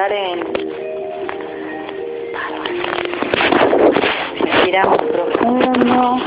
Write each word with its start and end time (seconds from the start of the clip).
celulares 0.00 0.32
en 0.32 0.40
Respiramos 4.40 5.02
profundo. 5.02 6.18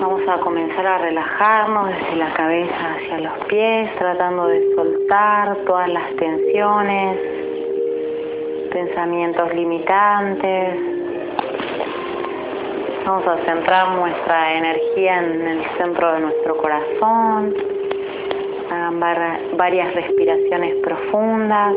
Vamos 0.00 0.28
a 0.28 0.38
comenzar 0.40 0.86
a 0.86 0.98
relajarnos 0.98 1.88
desde 1.88 2.16
la 2.16 2.32
cabeza 2.34 2.94
hacia 2.94 3.18
los 3.20 3.44
pies, 3.46 3.94
tratando 3.96 4.46
de 4.48 4.74
soltar 4.74 5.56
todas 5.66 5.88
las 5.88 6.14
tensiones, 6.16 7.18
pensamientos 8.70 9.54
limitantes. 9.54 10.78
Vamos 13.04 13.26
a 13.26 13.36
centrar 13.44 13.90
nuestra 13.90 14.54
energía 14.54 15.18
en 15.18 15.46
el 15.46 15.64
centro 15.78 16.12
de 16.14 16.20
nuestro 16.20 16.56
corazón. 16.56 17.75
Varias 19.56 19.94
respiraciones 19.94 20.76
profundas. 20.82 21.74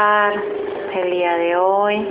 El 0.00 1.10
día 1.10 1.36
de 1.36 1.56
hoy. 1.56 2.08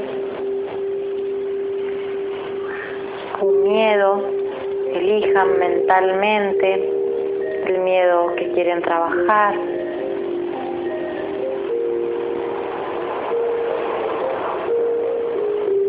Un 3.41 3.63
miedo, 3.63 4.21
elijan 4.93 5.57
mentalmente 5.57 6.89
el 7.65 7.79
miedo 7.79 8.35
que 8.35 8.51
quieren 8.51 8.83
trabajar. 8.83 9.55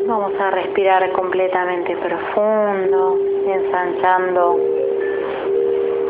Vamos 0.06 0.32
a 0.40 0.50
respirar 0.52 1.12
completamente 1.12 1.96
profundo, 1.96 3.18
ensanchando 3.46 4.58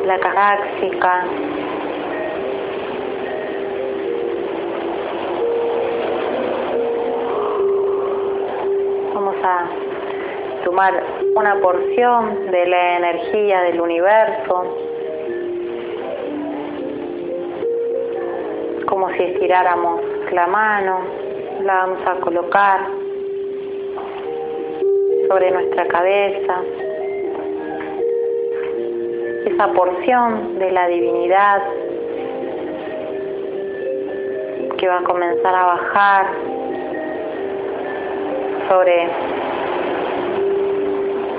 la 0.07 0.19
caráxica, 0.21 1.25
a 9.43 9.67
tomar 10.65 11.03
una 11.35 11.57
porción 11.61 12.51
de 12.51 12.67
la 12.67 12.97
energía 12.99 13.63
del 13.63 13.81
universo, 13.81 14.77
como 18.87 19.09
si 19.11 19.23
estiráramos 19.23 20.01
la 20.33 20.47
mano, 20.47 21.01
la 21.63 21.75
vamos 21.75 22.07
a 22.07 22.15
colocar 22.21 22.81
sobre 25.29 25.51
nuestra 25.51 25.87
cabeza. 25.87 26.61
Esa 29.47 29.69
porción 29.73 30.59
de 30.59 30.71
la 30.71 30.89
divinidad 30.89 31.63
que 34.79 34.89
va 34.89 34.99
a 34.99 35.05
comenzar 35.05 35.55
a 35.55 35.65
bajar 35.67 36.27
sobre 38.71 39.09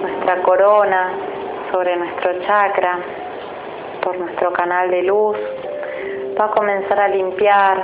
nuestra 0.01 0.41
corona, 0.41 1.13
sobre 1.71 1.95
nuestro 1.95 2.41
chakra, 2.41 2.99
por 4.03 4.17
nuestro 4.17 4.51
canal 4.51 4.91
de 4.91 5.03
luz, 5.03 5.37
va 6.37 6.45
a 6.45 6.51
comenzar 6.51 6.99
a 6.99 7.07
limpiar 7.07 7.83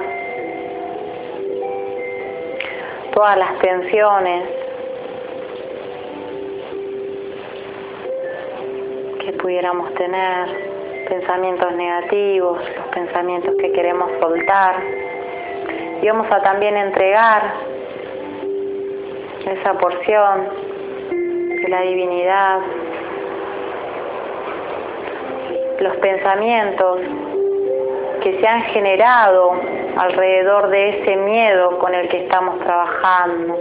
todas 3.14 3.38
las 3.38 3.58
tensiones 3.60 4.50
que 9.22 9.32
pudiéramos 9.32 9.94
tener, 9.94 10.68
pensamientos 11.08 11.72
negativos, 11.72 12.60
los 12.76 12.88
pensamientos 12.88 13.56
que 13.62 13.72
queremos 13.72 14.12
soltar. 14.20 14.76
Y 16.02 16.08
vamos 16.10 16.28
a 16.30 16.42
también 16.42 16.76
entregar 16.76 17.77
esa 19.48 19.74
porción 19.74 20.50
de 21.10 21.70
la 21.70 21.82
divinidad, 21.82 22.60
los 25.80 25.96
pensamientos 25.98 27.00
que 28.22 28.40
se 28.40 28.48
han 28.48 28.62
generado 28.64 29.54
alrededor 29.98 30.70
de 30.70 30.90
ese 30.90 31.16
miedo 31.16 31.78
con 31.80 31.94
el 31.94 32.10
que 32.10 32.24
estamos 32.24 32.60
trabajando. 32.60 33.58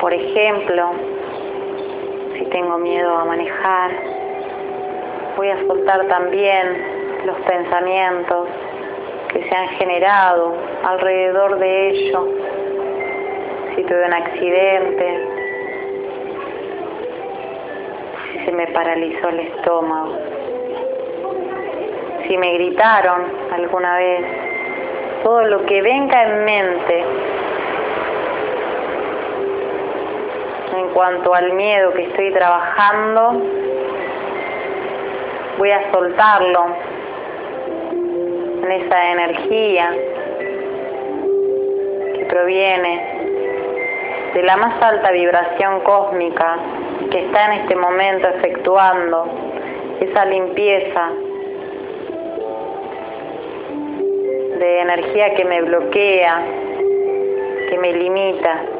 Por 0.00 0.12
ejemplo, 0.12 0.92
si 2.38 2.44
tengo 2.46 2.78
miedo 2.78 3.16
a 3.16 3.24
manejar, 3.24 3.90
voy 5.36 5.48
a 5.48 5.66
soltar 5.66 6.06
también 6.08 7.22
los 7.26 7.36
pensamientos 7.42 8.48
que 9.32 9.48
se 9.48 9.54
han 9.54 9.68
generado 9.70 10.54
alrededor 10.84 11.58
de 11.58 11.88
ello. 11.88 12.28
Si 13.74 13.82
tuve 13.84 14.06
un 14.06 14.12
accidente, 14.12 15.28
si 18.32 18.44
se 18.44 18.52
me 18.52 18.66
paralizó 18.68 19.28
el 19.28 19.40
estómago, 19.40 20.18
si 22.26 22.36
me 22.36 22.52
gritaron 22.54 23.22
alguna 23.52 23.96
vez, 23.96 24.24
todo 25.22 25.42
lo 25.44 25.64
que 25.66 25.80
venga 25.80 26.22
en 26.24 26.44
mente 26.44 27.04
en 30.76 30.88
cuanto 30.90 31.34
al 31.34 31.52
miedo 31.52 31.92
que 31.92 32.04
estoy 32.04 32.32
trabajando, 32.32 33.42
voy 35.58 35.70
a 35.70 35.92
soltarlo 35.92 36.91
en 38.62 38.72
esa 38.72 39.12
energía 39.12 39.94
que 42.14 42.24
proviene 42.26 43.22
de 44.34 44.42
la 44.42 44.56
más 44.56 44.82
alta 44.82 45.10
vibración 45.10 45.80
cósmica 45.80 46.58
que 47.10 47.26
está 47.26 47.46
en 47.46 47.60
este 47.60 47.76
momento 47.76 48.28
efectuando 48.28 49.26
esa 50.00 50.24
limpieza 50.24 51.10
de 54.58 54.80
energía 54.80 55.34
que 55.34 55.44
me 55.44 55.62
bloquea, 55.62 56.42
que 57.68 57.78
me 57.78 57.92
limita. 57.92 58.71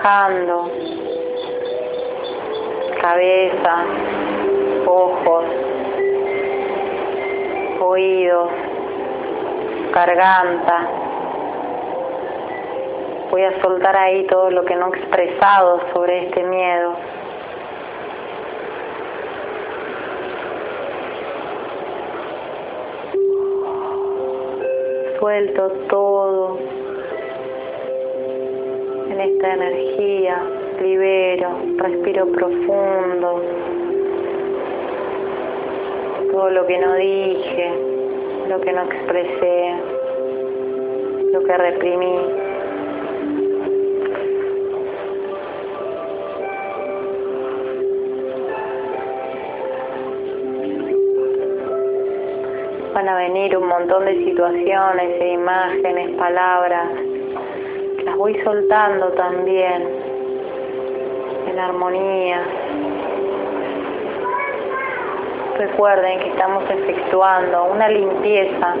bajando, 0.00 0.70
cabeza, 3.02 3.84
ojos, 4.86 5.44
oídos, 7.80 8.50
garganta. 9.92 10.88
Voy 13.30 13.42
a 13.44 13.60
soltar 13.60 13.94
ahí 13.96 14.26
todo 14.26 14.50
lo 14.50 14.64
que 14.64 14.74
no 14.74 14.86
he 14.86 14.98
expresado 14.98 15.80
sobre 15.92 16.26
este 16.26 16.42
miedo. 16.44 16.96
Suelto 25.18 25.70
todo 25.90 26.58
esta 29.40 29.54
energía, 29.54 30.42
libero, 30.82 31.48
respiro 31.78 32.26
profundo, 32.26 33.42
todo 36.30 36.50
lo 36.50 36.66
que 36.66 36.78
no 36.78 36.94
dije, 36.96 37.70
lo 38.50 38.60
que 38.60 38.72
no 38.74 38.82
expresé, 38.82 39.74
lo 41.32 41.42
que 41.42 41.56
reprimí. 41.56 42.18
Van 52.92 53.08
a 53.08 53.16
venir 53.16 53.56
un 53.56 53.68
montón 53.68 54.04
de 54.04 54.22
situaciones 54.22 55.18
e 55.18 55.32
imágenes, 55.32 56.10
palabras. 56.18 57.19
Las 58.04 58.16
voy 58.16 58.38
soltando 58.42 59.08
también 59.12 59.88
en 61.48 61.58
armonía. 61.58 62.42
Recuerden 65.58 66.20
que 66.20 66.28
estamos 66.28 66.64
efectuando 66.70 67.64
una 67.72 67.88
limpieza 67.88 68.74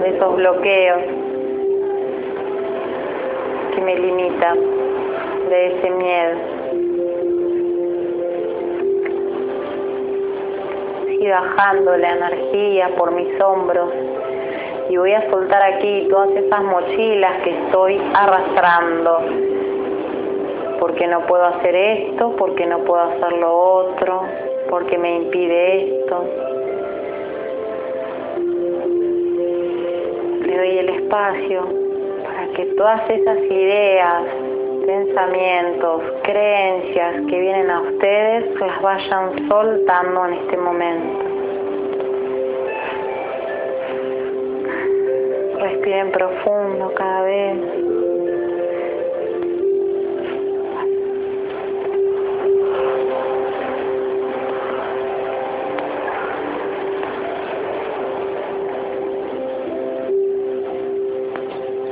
de 0.00 0.16
esos 0.16 0.36
bloqueos 0.36 1.02
que 3.74 3.80
me 3.82 3.96
limitan, 3.96 4.58
de 5.48 5.66
ese 5.66 5.90
miedo. 5.90 6.60
bajando 11.30 11.96
la 11.96 12.12
energía 12.12 12.90
por 12.96 13.12
mis 13.12 13.40
hombros 13.40 13.90
y 14.90 14.96
voy 14.96 15.12
a 15.12 15.30
soltar 15.30 15.62
aquí 15.62 16.08
todas 16.10 16.30
esas 16.30 16.62
mochilas 16.64 17.42
que 17.44 17.50
estoy 17.50 18.02
arrastrando. 18.12 19.20
Porque 20.80 21.06
no 21.06 21.24
puedo 21.26 21.44
hacer 21.44 21.76
esto, 21.76 22.34
porque 22.36 22.66
no 22.66 22.80
puedo 22.80 23.00
hacer 23.00 23.32
lo 23.34 23.56
otro, 23.56 24.22
porque 24.68 24.98
me 24.98 25.16
impide 25.16 26.00
esto. 26.00 26.24
Le 30.44 30.56
doy 30.56 30.78
el 30.78 30.88
espacio 30.88 31.68
para 32.24 32.46
que 32.56 32.64
todas 32.76 33.08
esas 33.10 33.38
ideas, 33.44 34.24
pensamientos, 34.86 36.02
creencias 36.24 37.14
que 37.28 37.38
vienen 37.38 37.70
a 37.70 37.80
ustedes 37.82 38.58
las 38.58 38.82
vayan 38.82 39.48
soltando 39.48 40.26
en 40.26 40.32
este 40.34 40.56
momento. 40.56 41.29
Respiren 45.90 46.12
profundo 46.12 46.92
cada 46.94 47.22
vez. 47.22 47.56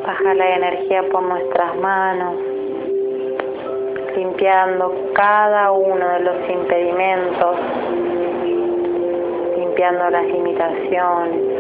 Baja 0.07 0.35
la 0.35 0.55
energía 0.55 1.03
por 1.11 1.23
nuestras 1.25 1.77
manos 1.79 2.37
limpiando 4.15 4.95
cada 5.15 5.73
uno 5.73 6.09
de 6.09 6.21
los 6.21 6.51
impedimentos, 6.51 7.57
limpiando 9.57 10.11
las 10.11 10.25
limitaciones, 10.25 11.58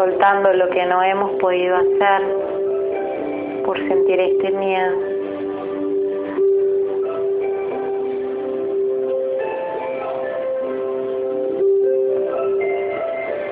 soltando 0.00 0.50
lo 0.54 0.66
que 0.70 0.86
no 0.86 1.02
hemos 1.02 1.30
podido 1.32 1.76
hacer 1.76 2.22
por 3.66 3.76
sentir 3.76 4.18
este 4.18 4.50
miedo. 4.50 4.96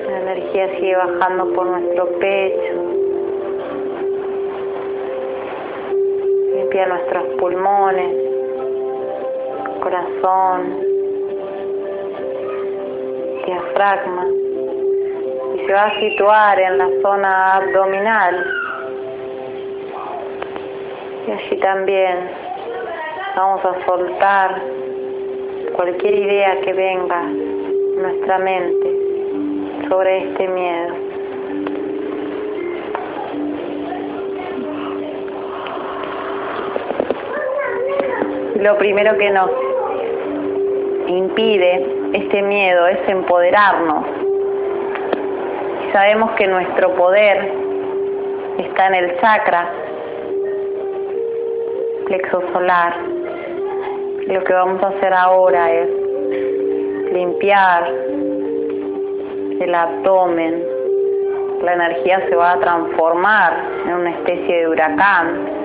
La 0.07 0.21
energía 0.21 0.75
sigue 0.79 0.95
bajando 0.95 1.53
por 1.53 1.67
nuestro 1.67 2.07
pecho, 2.17 2.73
nuestros 6.87 7.25
pulmones, 7.39 8.15
corazón, 9.83 10.79
diafragma 13.45 14.38
se 15.69 15.75
va 15.75 15.83
a 15.83 15.99
situar 15.99 16.59
en 16.59 16.79
la 16.79 16.89
zona 17.03 17.57
abdominal. 17.57 18.43
Y 21.27 21.31
allí 21.31 21.57
también 21.57 22.31
vamos 23.35 23.63
a 23.63 23.85
soltar 23.85 24.61
cualquier 25.75 26.15
idea 26.15 26.59
que 26.61 26.73
venga 26.73 27.21
en 27.21 28.01
nuestra 28.01 28.39
mente 28.39 29.87
sobre 29.87 30.31
este 30.31 30.47
miedo. 30.47 30.95
lo 38.55 38.77
primero 38.77 39.17
que 39.17 39.29
nos 39.29 39.49
impide 41.07 41.85
este 42.13 42.41
miedo 42.41 42.87
es 42.87 43.07
empoderarnos. 43.07 44.18
Sabemos 45.91 46.31
que 46.33 46.47
nuestro 46.47 46.93
poder 46.95 47.51
está 48.59 48.87
en 48.87 48.95
el 48.95 49.19
chakra 49.19 49.69
plexo 52.05 52.41
solar. 52.53 52.95
Lo 54.27 54.43
que 54.43 54.53
vamos 54.53 54.81
a 54.83 54.87
hacer 54.87 55.13
ahora 55.13 55.71
es 55.71 55.89
limpiar 57.11 57.87
el 59.59 59.75
abdomen. 59.75 60.63
La 61.63 61.73
energía 61.73 62.21
se 62.29 62.35
va 62.35 62.53
a 62.53 62.59
transformar 62.59 63.53
en 63.85 63.93
una 63.93 64.11
especie 64.11 64.61
de 64.61 64.67
huracán 64.69 65.59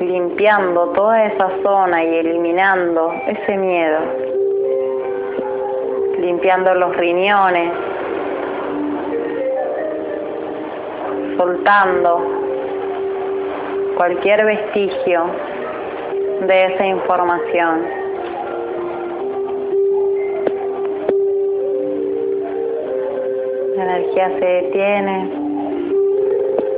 limpiando 0.00 0.90
toda 0.90 1.24
esa 1.26 1.50
zona 1.62 2.04
y 2.04 2.16
eliminando 2.18 3.12
ese 3.26 3.56
miedo, 3.56 3.98
limpiando 6.20 6.74
los 6.74 6.96
riñones, 6.96 7.72
soltando 11.38 12.20
cualquier 13.96 14.44
vestigio 14.44 15.22
de 16.46 16.66
esa 16.66 16.86
información. 16.86 17.86
La 23.76 23.84
energía 23.84 24.28
se 24.40 24.44
detiene 24.44 25.30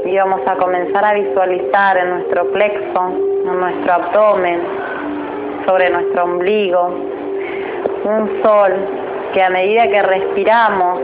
y 0.04 0.16
vamos 0.16 0.40
a 0.46 0.56
comenzar 0.56 1.04
a 1.04 1.14
visualizar 1.14 1.96
en 1.96 2.10
nuestro 2.10 2.52
plexo, 2.52 3.08
en 3.46 3.60
nuestro 3.60 3.92
abdomen, 3.92 4.60
sobre 5.66 5.90
nuestro 5.90 6.24
ombligo, 6.24 6.94
un 8.04 8.42
sol 8.42 8.72
que 9.32 9.42
a 9.42 9.50
medida 9.50 9.88
que 9.88 10.02
respiramos 10.02 11.00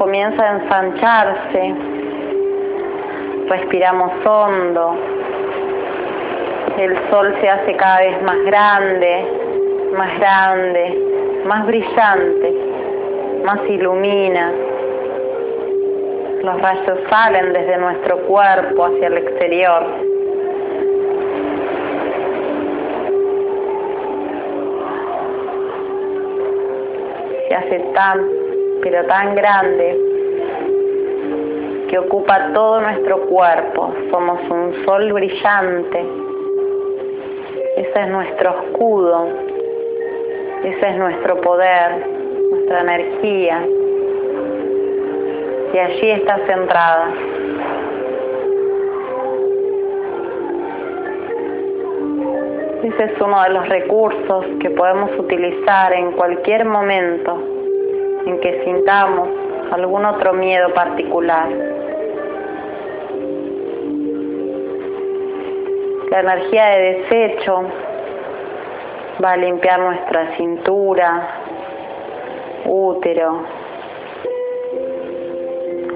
comienza 0.00 0.42
a 0.42 0.52
ensancharse, 0.56 1.74
respiramos 3.50 4.10
hondo, 4.24 4.96
el 6.78 7.10
sol 7.10 7.36
se 7.42 7.48
hace 7.50 7.76
cada 7.76 8.00
vez 8.00 8.22
más 8.22 8.42
grande, 8.46 9.26
más 9.98 10.18
grande, 10.18 11.42
más 11.44 11.66
brillante, 11.66 12.54
más 13.44 13.58
ilumina. 13.68 14.50
Los 16.44 16.62
rayos 16.62 16.98
salen 17.10 17.52
desde 17.52 17.76
nuestro 17.76 18.20
cuerpo 18.20 18.86
hacia 18.86 19.06
el 19.06 19.18
exterior. 19.18 19.84
Se 27.48 27.54
hace 27.54 27.78
tan, 27.92 28.39
pero 28.82 29.04
tan 29.06 29.34
grande 29.34 29.98
que 31.88 31.98
ocupa 31.98 32.52
todo 32.52 32.80
nuestro 32.80 33.20
cuerpo. 33.22 33.92
Somos 34.10 34.40
un 34.50 34.84
sol 34.84 35.12
brillante. 35.12 36.06
Ese 37.76 38.00
es 38.00 38.08
nuestro 38.08 38.50
escudo. 38.50 39.26
Ese 40.64 40.88
es 40.88 40.96
nuestro 40.96 41.40
poder, 41.40 42.06
nuestra 42.50 42.80
energía 42.82 43.66
y 45.72 45.78
allí 45.78 46.10
está 46.10 46.38
centrada. 46.46 47.08
Ese 52.82 53.04
es 53.04 53.20
uno 53.20 53.42
de 53.42 53.50
los 53.50 53.68
recursos 53.68 54.46
que 54.60 54.70
podemos 54.70 55.10
utilizar 55.18 55.92
en 55.92 56.12
cualquier 56.12 56.64
momento 56.64 57.59
en 58.26 58.40
que 58.40 58.64
sintamos 58.64 59.28
algún 59.72 60.04
otro 60.04 60.32
miedo 60.32 60.72
particular. 60.74 61.48
La 66.10 66.20
energía 66.20 66.66
de 66.66 66.82
desecho 66.94 67.62
va 69.22 69.32
a 69.32 69.36
limpiar 69.36 69.78
nuestra 69.78 70.36
cintura, 70.36 71.28
útero, 72.64 73.44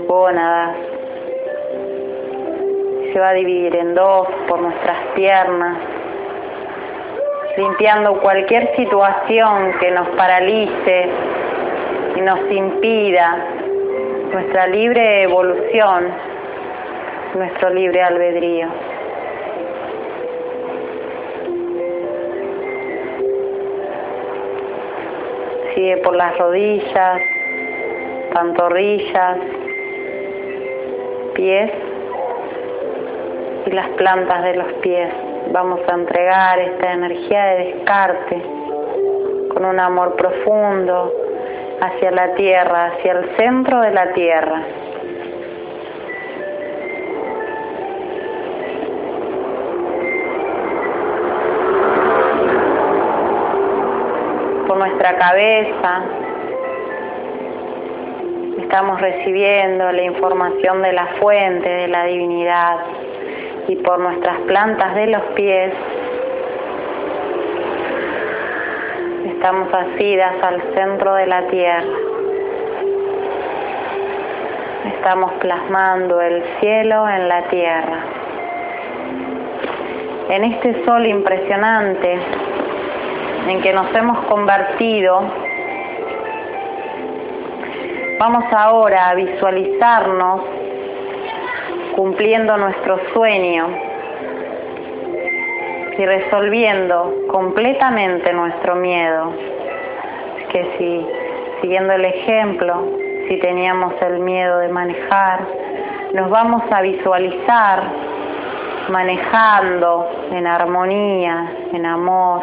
gónadas. 0.07 0.77
Se 3.13 3.19
va 3.19 3.31
a 3.31 3.33
dividir 3.35 3.75
en 3.77 3.95
dos 3.95 4.29
por 4.49 4.61
nuestras 4.61 4.99
piernas, 5.15 5.79
limpiando 7.57 8.21
cualquier 8.21 8.75
situación 8.77 9.73
que 9.81 9.91
nos 9.91 10.09
paralice 10.11 11.11
y 12.17 12.21
nos 12.21 12.51
impida 12.51 13.37
nuestra 14.33 14.67
libre 14.69 15.23
evolución, 15.23 16.09
nuestro 17.35 17.71
libre 17.71 18.03
albedrío. 18.03 18.69
Sigue 25.75 25.97
por 25.99 26.15
las 26.15 26.39
rodillas, 26.39 27.21
pantorrillas, 28.33 29.39
pies 31.35 31.71
y 33.67 33.71
las 33.71 33.89
plantas 33.91 34.43
de 34.45 34.57
los 34.57 34.73
pies. 34.75 35.13
Vamos 35.53 35.81
a 35.89 35.95
entregar 35.95 36.59
esta 36.61 36.93
energía 36.93 37.45
de 37.47 37.65
descarte 37.65 38.43
con 39.53 39.65
un 39.65 39.81
amor 39.81 40.15
profundo 40.17 41.24
hacia 41.87 42.11
la 42.11 42.35
tierra, 42.35 42.87
hacia 42.87 43.13
el 43.13 43.37
centro 43.37 43.81
de 43.81 43.91
la 43.91 44.13
tierra. 44.13 44.63
Por 54.67 54.79
nuestra 54.79 55.17
cabeza 55.19 56.03
estamos 58.61 59.01
recibiendo 59.01 59.93
la 59.93 60.03
información 60.03 60.83
de 60.83 60.93
la 60.93 61.07
fuente, 61.21 61.69
de 61.69 61.89
la 61.89 62.05
divinidad, 62.07 62.77
y 63.69 63.77
por 63.77 63.99
nuestras 63.99 64.39
plantas 64.43 64.95
de 64.95 65.07
los 65.07 65.23
pies 65.35 65.73
estamos 69.45 69.69
asidas 69.75 70.43
al 70.43 70.75
centro 70.75 71.17
de 71.17 71.27
la 71.27 71.47
tierra. 71.49 71.99
Estamos 74.87 75.33
plasmando 75.35 76.19
el 76.23 76.43
cielo 76.61 77.07
en 77.07 77.29
la 77.29 77.43
tierra. 77.49 77.99
En 80.31 80.45
este 80.45 80.83
sol 80.87 81.07
impresionante 81.07 82.19
en 83.49 83.61
que 83.61 83.75
nos 83.75 83.95
hemos 83.95 84.25
convertido, 84.29 85.21
vamos 88.19 88.45
ahora 88.51 89.11
a 89.11 89.15
visualizarnos 89.15 90.41
cumpliendo 91.95 92.57
nuestro 92.57 92.99
sueño 93.13 93.84
y 95.99 96.07
resolviendo 96.07 97.15
completamente 97.31 98.33
nuestro 98.33 98.75
miedo. 98.77 99.33
Que 100.51 100.75
si, 100.79 101.07
siguiendo 101.61 101.93
el 101.93 102.05
ejemplo, 102.05 102.87
si 103.29 103.39
teníamos 103.39 103.95
el 104.03 104.21
miedo 104.21 104.59
de 104.59 104.69
manejar, 104.69 105.41
nos 106.15 106.31
vamos 106.31 106.63
a 106.71 106.81
visualizar 106.81 107.83
manejando 108.89 110.09
en 110.31 110.47
armonía, 110.47 111.53
en 111.73 111.87
amor, 111.87 112.43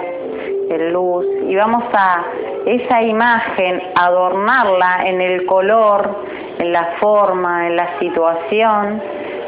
en 0.70 0.94
luz, 0.94 1.26
y 1.48 1.56
vamos 1.56 1.84
a 1.94 2.24
esa 2.66 3.02
imagen 3.02 3.82
adornarla 3.96 5.04
en 5.06 5.22
el 5.22 5.46
color, 5.46 6.24
en 6.58 6.72
la 6.72 6.86
forma, 7.00 7.68
en 7.68 7.76
la 7.76 8.00
situación 8.00 9.02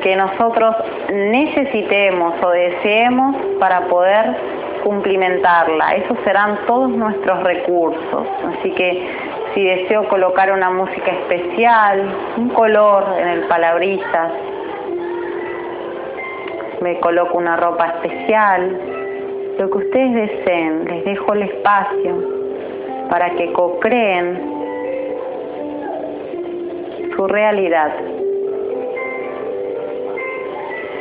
que 0.04 0.18
nosotros 0.18 0.76
necesitemos 1.14 2.34
o 2.44 2.50
deseemos 2.50 3.36
para 3.58 3.88
poder 3.88 4.36
cumplimentarla. 4.84 5.96
Esos 5.96 6.18
serán 6.26 6.60
todos 6.68 6.90
nuestros 6.90 7.42
recursos. 7.42 8.28
Así 8.60 8.72
que 8.72 9.08
si 9.54 9.64
deseo 9.64 10.08
colocar 10.10 10.52
una 10.52 10.70
música 10.70 11.10
especial, 11.10 12.14
un 12.36 12.50
color 12.50 13.16
en 13.18 13.28
el 13.30 13.42
palabrisas, 13.44 14.32
me 16.82 17.00
coloco 17.00 17.38
una 17.38 17.56
ropa 17.56 17.88
especial, 17.88 18.78
lo 19.58 19.70
que 19.70 19.78
ustedes 19.78 20.14
deseen, 20.14 20.84
les 20.84 21.06
dejo 21.06 21.34
el 21.34 21.44
espacio 21.44 22.44
para 23.10 23.30
que 23.30 23.54
co-creen 23.54 24.52
su 27.16 27.26
realidad 27.28 27.94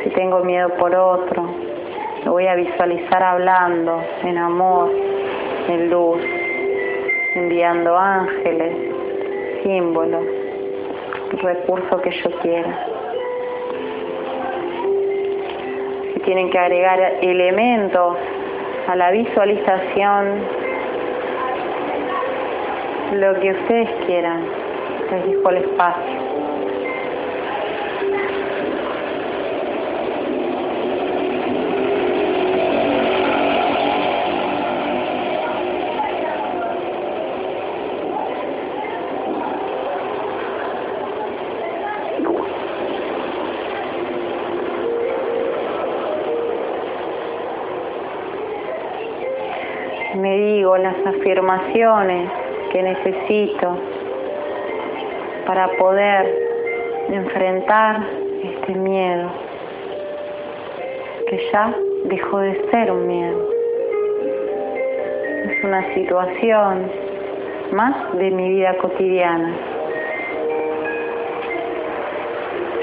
si 0.03 0.09
tengo 0.09 0.43
miedo 0.43 0.69
por 0.75 0.93
otro, 0.93 1.45
lo 2.25 2.31
voy 2.31 2.47
a 2.47 2.55
visualizar 2.55 3.23
hablando 3.23 4.01
en 4.23 4.37
amor, 4.37 4.91
en 5.69 5.89
luz, 5.89 6.21
enviando 7.35 7.97
ángeles, 7.97 8.75
símbolos, 9.63 10.23
el 11.31 11.39
recurso 11.39 12.01
que 12.01 12.11
yo 12.11 12.31
quiera. 12.41 12.85
Si 16.13 16.19
tienen 16.19 16.49
que 16.49 16.59
agregar 16.59 16.99
elementos 17.21 18.17
a 18.87 18.95
la 18.95 19.11
visualización, 19.11 20.41
lo 23.13 23.39
que 23.39 23.51
ustedes 23.51 23.89
quieran, 24.05 24.43
les 25.11 25.27
dejo 25.27 25.49
el 25.49 25.57
espacio. 25.57 26.32
Digo 50.73 50.77
las 50.77 50.95
afirmaciones 51.05 52.29
que 52.71 52.81
necesito 52.81 53.77
para 55.45 55.67
poder 55.77 56.25
enfrentar 57.09 58.03
este 58.43 58.73
miedo, 58.73 59.29
que 61.27 61.49
ya 61.51 61.75
dejó 62.05 62.39
de 62.39 62.69
ser 62.71 62.91
un 62.91 63.07
miedo. 63.07 63.49
Es 65.49 65.63
una 65.63 65.93
situación 65.93 66.91
más 67.73 68.17
de 68.17 68.31
mi 68.31 68.49
vida 68.49 68.77
cotidiana. 68.77 69.53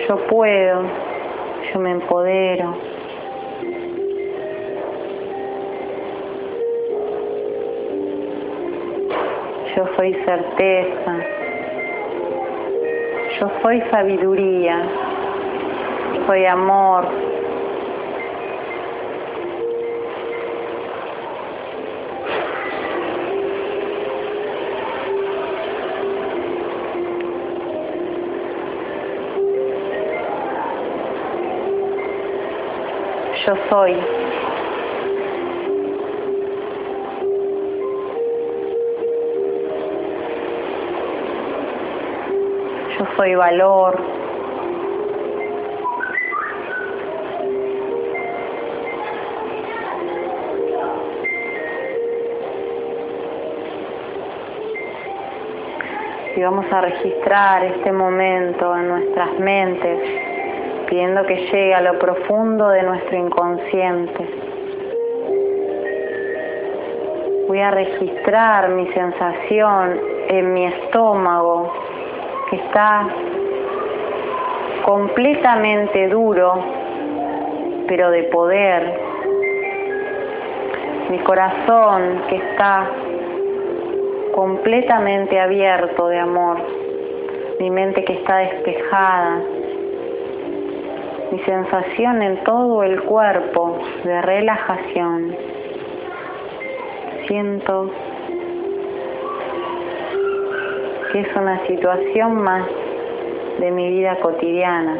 Yo 0.08 0.16
puedo, 0.26 0.82
yo 1.72 1.80
me 1.80 1.92
empodero, 1.92 2.89
yo 9.76 9.86
soy 9.96 10.14
certeza, 10.24 11.16
yo 13.40 13.50
soy 13.62 13.80
sabiduría, 13.90 14.82
soy 16.26 16.46
amor. 16.46 17.08
Yo 33.46 33.56
soy. 33.70 34.19
soy 43.20 43.34
valor. 43.34 44.00
Y 56.34 56.42
vamos 56.42 56.64
a 56.72 56.80
registrar 56.80 57.62
este 57.64 57.92
momento 57.92 58.74
en 58.74 58.88
nuestras 58.88 59.38
mentes, 59.38 60.00
pidiendo 60.88 61.26
que 61.26 61.36
llegue 61.36 61.74
a 61.74 61.82
lo 61.82 61.98
profundo 61.98 62.70
de 62.70 62.82
nuestro 62.84 63.18
inconsciente 63.18 64.50
voy 67.50 67.58
a 67.58 67.72
registrar 67.72 68.68
mi 68.68 68.86
sensación 68.92 69.98
en 70.28 70.54
mi 70.54 70.66
estómago 70.66 71.72
que 72.50 72.56
está 72.56 73.06
completamente 74.84 76.08
duro, 76.08 76.52
pero 77.86 78.10
de 78.10 78.24
poder. 78.24 79.00
Mi 81.10 81.18
corazón 81.20 82.22
que 82.28 82.36
está 82.36 82.90
completamente 84.34 85.38
abierto 85.38 86.08
de 86.08 86.18
amor. 86.18 86.58
Mi 87.60 87.70
mente 87.70 88.04
que 88.04 88.14
está 88.14 88.38
despejada. 88.38 89.40
Mi 91.30 91.38
sensación 91.40 92.22
en 92.22 92.42
todo 92.42 92.82
el 92.82 93.02
cuerpo 93.02 93.78
de 94.02 94.22
relajación. 94.22 95.36
Siento 97.28 97.90
que 101.12 101.20
es 101.20 101.36
una 101.36 101.66
situación 101.66 102.40
más 102.42 102.64
de 103.58 103.70
mi 103.72 103.90
vida 103.90 104.16
cotidiana. 104.20 104.96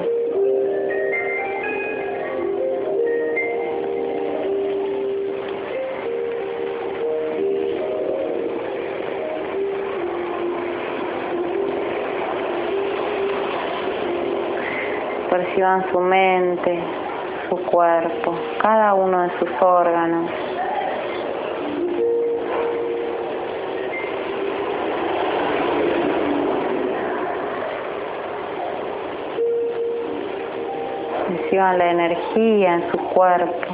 Perciban 15.31 15.90
su 15.93 16.00
mente, 16.00 16.81
su 17.49 17.57
cuerpo, 17.67 18.35
cada 18.61 18.95
uno 18.95 19.23
de 19.23 19.31
sus 19.38 19.50
órganos. 19.61 20.29
La 31.52 31.90
energía 31.90 32.75
en 32.75 32.90
su 32.92 32.99
cuerpo. 33.09 33.66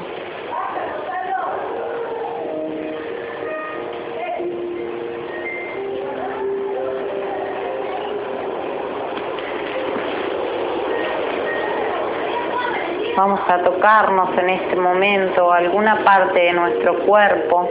Vamos 13.14 13.40
a 13.48 13.62
tocarnos 13.62 14.38
en 14.38 14.50
este 14.50 14.76
momento 14.76 15.52
alguna 15.52 16.02
parte 16.04 16.38
de 16.38 16.52
nuestro 16.52 16.98
cuerpo 17.06 17.68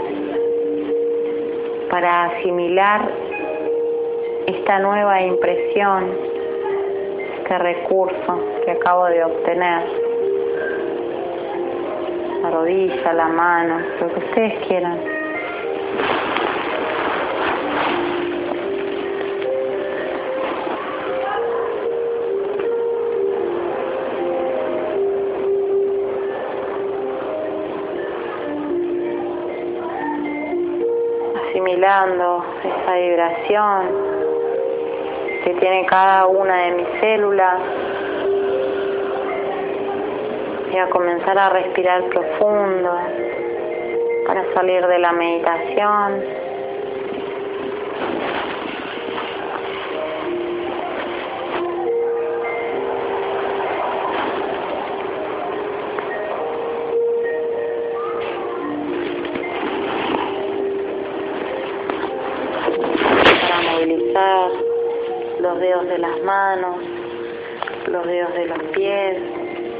para 1.89 2.25
asimilar 2.25 3.09
esta 4.47 4.79
nueva 4.79 5.21
impresión, 5.21 6.11
este 7.45 7.59
recurso 7.59 8.39
que 8.65 8.71
acabo 8.71 9.05
de 9.05 9.23
obtener 9.23 9.83
la 12.41 12.49
rodilla, 12.49 13.13
la 13.13 13.27
mano, 13.27 13.79
lo 14.01 14.13
que 14.13 14.19
ustedes 14.19 14.67
quieran. 14.67 14.99
asimilando 31.47 32.43
esa 32.63 32.95
vibración 32.95 34.14
que 35.45 35.53
tiene 35.53 35.85
cada 35.85 36.25
una 36.25 36.55
de 36.63 36.71
mis 36.71 36.87
células 36.99 37.61
y 40.73 40.77
a 40.77 40.89
comenzar 40.89 41.37
a 41.37 41.49
respirar 41.49 42.03
profundo 42.05 42.97
para 44.25 44.43
salir 44.55 44.87
de 44.87 44.99
la 44.99 45.11
meditación. 45.11 46.44
Dedos 65.65 65.87
de 65.87 65.97
las 65.97 66.21
manos, 66.21 66.77
los 67.87 68.05
dedos 68.05 68.33
de 68.35 68.45
los 68.45 68.63
pies, 68.75 69.17